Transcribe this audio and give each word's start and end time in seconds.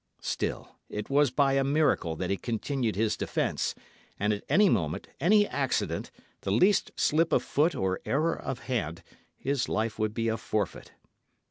Still, 0.23 0.79
it 0.89 1.11
was 1.11 1.29
by 1.29 1.53
a 1.53 1.63
miracle 1.63 2.15
that 2.15 2.31
he 2.31 2.35
continued 2.35 2.95
his 2.95 3.15
defence, 3.15 3.75
and 4.19 4.33
at 4.33 4.43
any 4.49 4.67
moment, 4.67 5.07
any 5.19 5.47
accident, 5.47 6.09
the 6.41 6.49
least 6.49 6.89
slip 6.95 7.31
of 7.31 7.43
foot 7.43 7.75
or 7.75 7.99
error 8.03 8.35
of 8.35 8.61
hand, 8.61 9.03
his 9.37 9.69
life 9.69 9.99
would 9.99 10.15
be 10.15 10.27
a 10.27 10.37
forfeit. 10.37 10.91